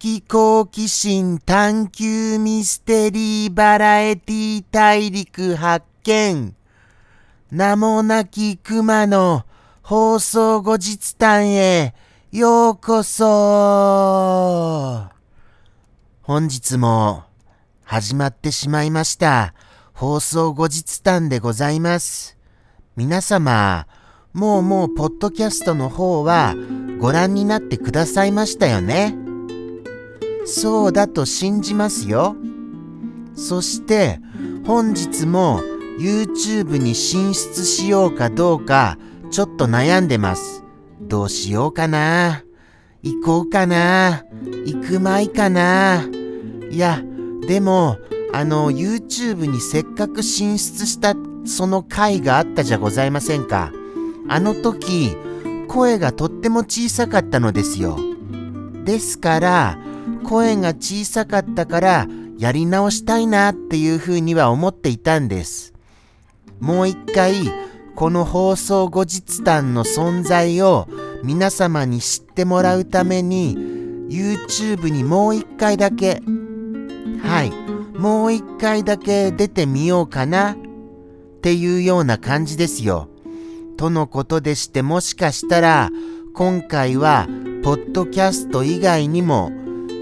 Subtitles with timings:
[0.00, 6.54] 的好奇心探求ミステリーバラエティ大陸発見。
[7.50, 9.44] 名もなき熊の
[9.82, 11.94] 放送後日談へ
[12.32, 13.24] ようこそ。
[16.22, 17.24] 本日も
[17.84, 19.52] 始まってしまいました。
[19.92, 22.38] 放送後日談でございます。
[22.96, 23.86] 皆様
[24.32, 26.54] もうもうポッドキャストの方は
[26.98, 29.29] ご覧になってくださいましたよね。
[30.44, 32.36] そうだと信じますよ。
[33.34, 34.20] そして
[34.64, 35.60] 本日も
[35.98, 38.98] YouTube に進出しようかどうか
[39.30, 40.64] ちょっと悩んでます。
[41.00, 42.44] どうしようかな。
[43.02, 44.24] 行こうかな。
[44.66, 46.04] 行くまいかな。
[46.70, 47.02] いや
[47.46, 47.98] でも
[48.32, 53.72] あの YouTube にせっかく進出したその回があったじゃございませんか。
[54.28, 55.16] あの時
[55.68, 57.98] 声がとっても小さかったのですよ。
[58.84, 59.78] ですから
[60.20, 62.06] 声が小さかったから
[62.38, 65.74] やり直したいなっていうふうには思っていたんです
[66.58, 67.34] もう一回
[67.94, 70.88] この放送後日談の存在を
[71.22, 73.56] 皆様に知ってもらうために
[74.08, 76.22] YouTube にもう一回だけ
[77.22, 80.56] はいもう一回だけ出てみようかなっ
[81.42, 83.08] ていうような感じですよ。
[83.76, 85.90] とのことでしてもしかしたら
[86.34, 87.26] 今回は
[87.62, 89.52] ポッドキャスト以外にも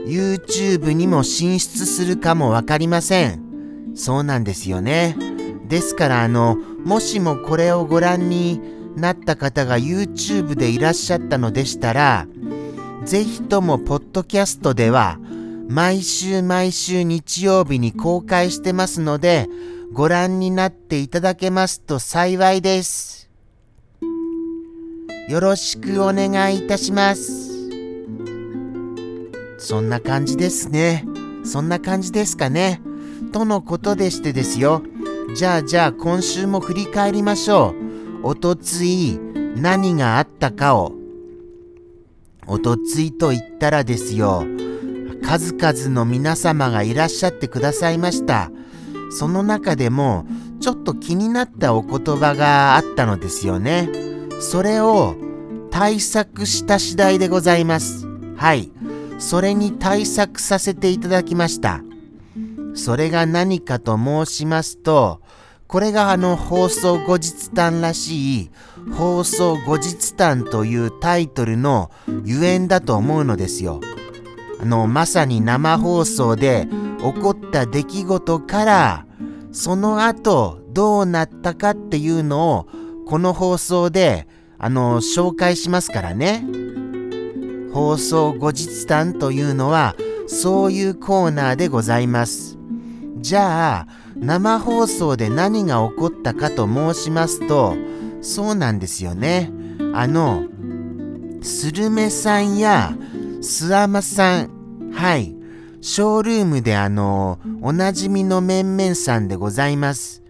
[0.09, 3.93] YouTube にも進出するかもわかりません。
[3.95, 5.17] そうなんですよね。
[5.69, 8.61] ですからあのもしもこれをご覧に
[8.97, 12.27] なった方が YouTube でいらっしゃったのでしたら
[13.05, 15.19] ぜひともポッドキャストでは
[15.69, 19.47] 毎週毎週日曜日に公開してますので
[19.93, 23.31] ご覧になっていただけますと幸いです。
[25.29, 27.48] よろしくお願いいたします。
[29.59, 31.05] そんな感じですね。
[31.45, 32.81] そんな感じですかね。
[33.33, 34.83] とのことでしてですよ。
[35.35, 37.75] じゃあじゃあ今週も振り返りましょ
[38.23, 38.27] う。
[38.29, 39.19] おとつい
[39.57, 40.93] 何があったかを。
[42.47, 44.45] おとついと言ったらですよ。
[45.23, 48.51] 数々の皆様がいらっしゃってくださいました。
[49.11, 50.27] その中でも
[50.61, 53.89] ちょっと気になったお言葉があったのですよね。
[54.41, 55.17] それを
[55.71, 58.07] 対策した次第でございます。
[58.37, 58.71] はい。
[59.19, 61.83] それに対策させていただきました。
[62.75, 65.21] それが何かと申しますと、
[65.67, 68.51] これがあの放送後日談らしい
[68.97, 71.91] 放送後日談というタイトルの
[72.25, 73.81] ゆえんだと思うのですよ。
[74.61, 76.69] あの、まさに生放送で
[76.99, 79.07] 起こった出来事から、
[79.53, 82.69] その後どうなったかっていうのを
[83.07, 84.27] この放送で、
[84.59, 86.45] あの、紹介しますからね。
[87.73, 89.95] 放送後日談というのは、
[90.27, 92.59] そういうコーナーでございます。
[93.19, 93.87] じゃあ、
[94.17, 97.77] 生放送で何が起こったかと申しますと、
[98.21, 99.51] そうなんですよね。
[99.95, 100.45] あの、
[101.43, 102.97] スルメさんや
[103.41, 105.35] スアマさん、はい、
[105.81, 110.23] ショールームであの、おなじみの面々さんでございます。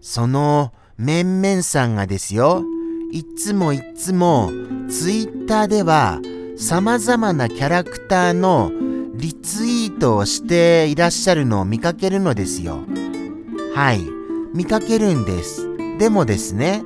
[0.00, 2.62] その、面々さんがですよ、
[3.10, 4.50] いつもいつも
[4.88, 6.20] ツイッターでは
[6.56, 8.70] 様々なキャラクターの
[9.14, 12.84] リツイートをしていらっしゃるのを見かけるのですよ。
[13.74, 14.00] はい、
[14.54, 15.68] 見かけるんです。
[15.98, 16.84] でもですね、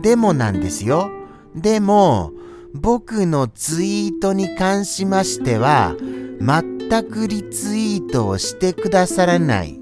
[0.00, 1.10] でもなんですよ。
[1.54, 2.32] でも、
[2.72, 5.94] 僕のツイートに関しましては、
[6.40, 9.80] 全くリツイートをしてくださらない。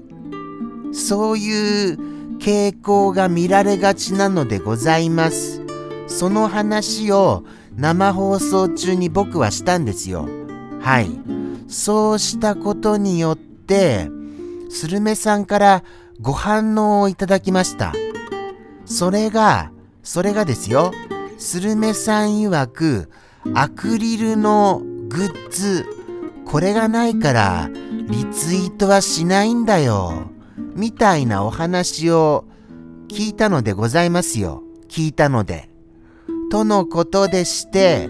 [0.91, 1.97] そういう
[2.39, 5.61] 傾向が見られがちなのでございます。
[6.07, 7.45] その話を
[7.79, 10.27] 生放送中に僕はしたんですよ。
[10.81, 11.09] はい。
[11.69, 14.09] そうしたことによって、
[14.69, 15.83] スルメさんから
[16.19, 17.93] ご反応をいただきました。
[18.83, 19.71] それが、
[20.03, 20.91] それがですよ、
[21.37, 23.09] スルメさん曰く、
[23.53, 25.85] アクリルのグッズ、
[26.45, 27.69] これがないから
[28.09, 30.31] リツイートはしないんだよ。
[30.75, 32.43] みたいなお話を
[33.07, 34.63] 聞いたのでございますよ。
[34.89, 35.68] 聞いたので。
[36.49, 38.09] とのことでして、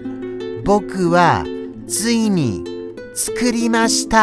[0.64, 1.44] 僕は
[1.86, 2.64] ついに
[3.14, 4.16] 作りました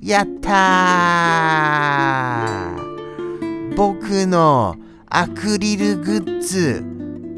[0.00, 4.76] やったー僕の
[5.06, 6.82] アクリルグッズ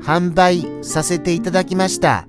[0.02, 2.28] 販売させていただきました。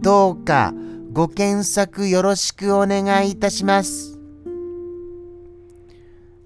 [0.00, 0.72] どうか
[1.12, 4.18] ご検索よろしくお願いいたします。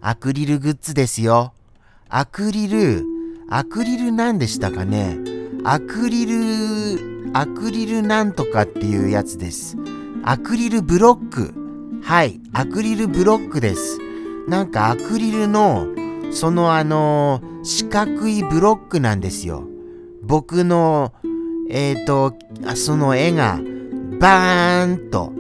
[0.01, 1.53] アクリルグッズですよ。
[2.09, 3.05] アクリル、
[3.55, 5.19] アクリル何でしたかね
[5.63, 9.77] アクリル、アクリルなんとかっていうやつです。
[10.25, 11.53] アクリルブロック。
[12.03, 13.99] はい、アクリルブロックです。
[14.49, 15.87] なんかアクリルの、
[16.33, 19.65] そのあのー、四角いブロックなんですよ。
[20.23, 21.13] 僕の、
[21.69, 22.35] えっ、ー、と、
[22.75, 23.61] その絵が、
[24.19, 25.31] バーンと、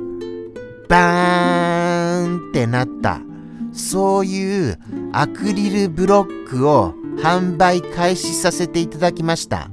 [0.87, 3.23] バーンってなった。
[3.73, 4.79] そういう
[5.12, 9.70] アクリルブロックを販売開始させていただきました。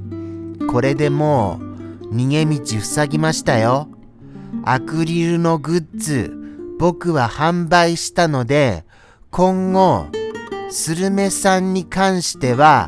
[0.70, 1.60] これでも
[2.04, 3.90] う逃げ道塞ぎましたよ。
[4.66, 6.32] アクリルのグッズ、
[6.78, 8.86] 僕は販売したので、
[9.32, 10.06] 今後、
[10.70, 12.88] スルメさんに関しては、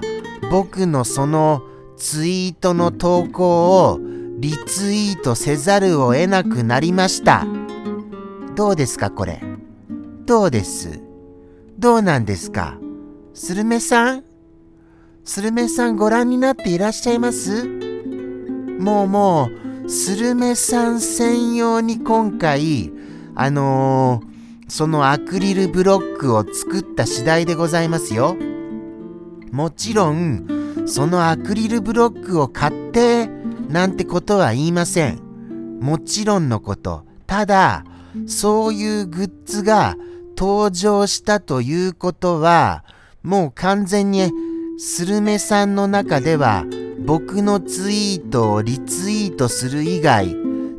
[0.51, 1.63] 僕のその
[1.97, 3.99] ツイートの投稿を
[4.37, 7.47] リツイートせざるを得なくなりました。
[8.55, 9.41] どうですかこれ？
[10.25, 11.01] どうです？
[11.79, 12.77] どうなんですか？
[13.33, 14.23] スルメさん？
[15.23, 17.68] スルメさんご覧になっていらっしゃいます？
[18.79, 19.50] もうも
[19.85, 22.91] う、スルメさん専用に今回、
[23.35, 28.35] あのー、そのアクリルブロックを作った次第でございますよ。
[29.51, 30.47] もちろん、
[30.88, 35.79] そのアクリルブロックを買って、なんてことは言いません。
[35.79, 37.06] もちろんのこと。
[37.27, 37.85] ただ、
[38.25, 39.95] そういうグッズが
[40.35, 42.83] 登場したということは、
[43.21, 44.31] もう完全に
[44.83, 46.66] スルメさんの中では
[47.06, 50.36] 僕のツイートをリツイートする以外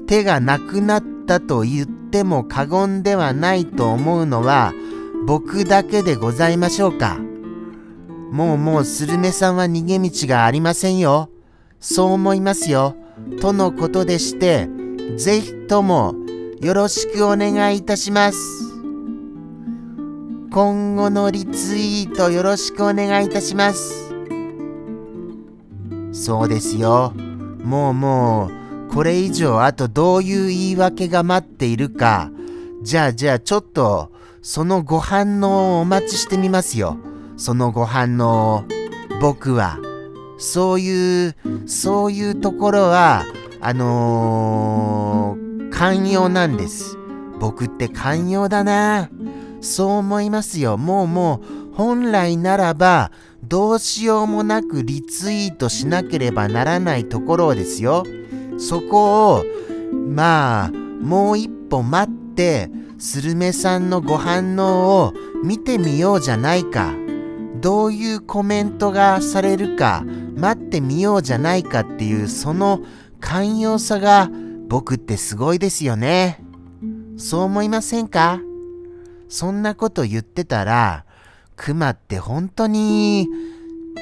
[0.09, 4.73] 手がなくなったと言っても過言ではないと思うのは
[5.25, 7.21] 僕だけでございましょうか。
[8.33, 11.31] もうもうスルメさんは逃げ道がありませんよ。
[11.79, 12.97] そう思いますよ。
[13.41, 14.69] とのことでして、
[15.17, 16.17] ぜひとも
[16.61, 18.62] よろしくお願いいたします。
[20.53, 24.13] 今後のリツイートよろしくお願いいたします。
[26.13, 27.15] そうですよ。
[27.65, 28.51] もうも
[28.89, 32.31] う、これ以上あとどういう言い訳が待っているか。
[32.83, 34.13] じゃあじゃあちょっと、
[34.43, 36.99] そのご反応をお待ちしてみますよ。
[37.39, 38.65] そのご反応を。
[39.23, 39.79] 僕は。
[40.37, 43.25] そういう、そういうところは、
[43.63, 46.99] あのー、寛容なんです。
[47.41, 49.09] 僕って寛容だな。
[49.62, 50.76] そう思いますよ。
[50.76, 51.41] もうも
[51.73, 53.11] う、本来ならば、
[53.43, 58.05] どうしようもなくリツイートしなければならないところですよ。
[58.59, 59.44] そこを、
[59.93, 65.12] まあ、もう一歩待って、スルメさんのご反応を
[65.43, 66.93] 見てみようじゃないか。
[67.61, 70.05] どういうコメントがされるか
[70.37, 72.81] 待ってみようじゃないかっていうその
[73.20, 74.29] 寛容さが
[74.69, 76.44] 僕ってすごいですよね。
[77.17, 78.41] そう思いませんか？
[79.32, 81.06] そんなこと言ってたら、
[81.56, 83.26] クマって本当に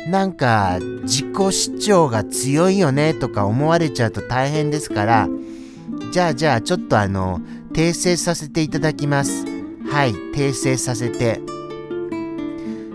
[0.08, 5.28] なんか自己主張が強いよねとか思われちゃうと大変ですから、
[6.12, 7.40] じゃあじゃあちょっとあの、
[7.72, 9.44] 訂正させていただきます。
[9.88, 11.40] はい、訂正させて。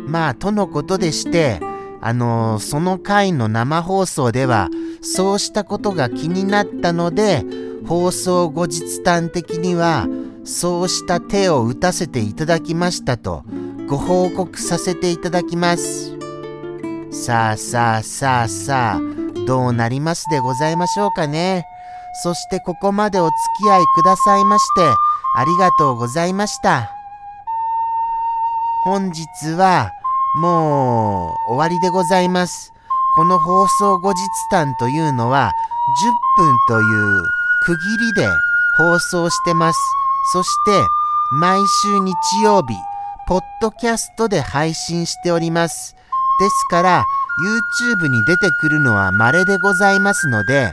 [0.05, 1.61] まあ、とのことでして、
[2.01, 4.69] あのその回の生放送では、
[5.01, 7.45] そうしたことが気になったので、
[7.87, 10.09] 放送後日談的には、
[10.45, 13.43] そうした手を打たせていただきましたと
[13.87, 16.17] ご報告させていただきます。
[17.11, 21.65] さあさあさあさあ、どうなりますでございましょうかね。
[22.23, 23.33] そしてここまでお付
[23.63, 24.81] き合いくださいまして、
[25.37, 26.91] ありがとうございました。
[28.83, 29.91] 本日は
[30.37, 32.73] もう終わりでございます。
[33.15, 34.19] この放送後日
[34.51, 35.51] 談というのは
[36.37, 37.23] 10分という
[37.61, 38.27] 区切りで
[38.77, 39.79] 放送してます。
[40.31, 40.87] そして、
[41.31, 42.13] 毎週日
[42.43, 42.75] 曜日、
[43.27, 45.95] ポッドキャストで配信しております。
[46.39, 47.05] ですから、
[47.37, 50.65] YouTube に出てくるのは稀でございますので、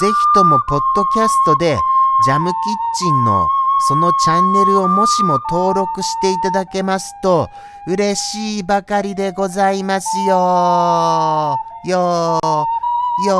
[0.00, 1.78] ぜひともポッドキャストで、
[2.24, 2.54] ジャムキッ
[2.98, 3.46] チンの
[3.88, 7.48] そのチャンネルをもしも登録していただけますと、
[7.86, 12.40] 嬉しいばかりでございますよよ
[13.26, 13.32] よ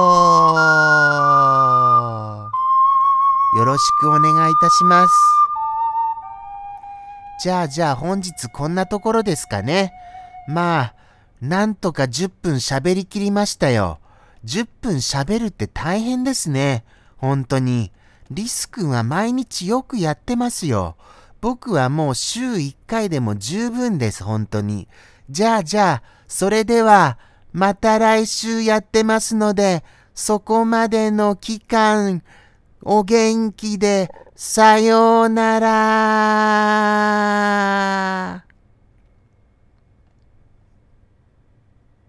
[3.57, 5.46] よろしくお願いいたします。
[7.43, 9.93] じゃあじゃあ本日こんなところですかね。
[10.49, 10.95] まあ、
[11.41, 13.99] なんとか10分喋りきりましたよ。
[14.45, 16.85] 10分喋るって大変ですね。
[17.17, 17.93] 本当に。
[18.31, 20.97] リス君は毎日よくやってますよ。
[21.41, 24.89] 僕はもう週1回でも十分です、本当に。
[25.31, 27.19] じゃあじゃあ、それでは、
[27.53, 32.23] また来週やってますので、そこまでの期間、
[32.89, 35.59] お元気で、さような
[38.39, 38.46] ら。